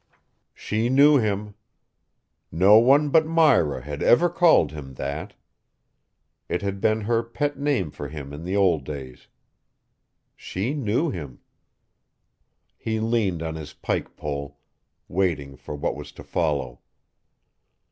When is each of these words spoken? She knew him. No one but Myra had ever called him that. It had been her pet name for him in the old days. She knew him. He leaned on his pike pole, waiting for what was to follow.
She 0.55 0.89
knew 0.89 1.19
him. 1.19 1.53
No 2.51 2.79
one 2.79 3.09
but 3.09 3.27
Myra 3.27 3.83
had 3.83 4.01
ever 4.01 4.29
called 4.31 4.71
him 4.71 4.95
that. 4.95 5.35
It 6.49 6.63
had 6.63 6.81
been 6.81 7.01
her 7.01 7.21
pet 7.21 7.59
name 7.59 7.91
for 7.91 8.07
him 8.09 8.33
in 8.33 8.43
the 8.43 8.55
old 8.55 8.83
days. 8.83 9.27
She 10.35 10.73
knew 10.73 11.11
him. 11.11 11.39
He 12.79 12.99
leaned 12.99 13.43
on 13.43 13.53
his 13.53 13.73
pike 13.73 14.15
pole, 14.15 14.57
waiting 15.07 15.55
for 15.55 15.75
what 15.75 15.95
was 15.95 16.11
to 16.13 16.23
follow. 16.23 16.79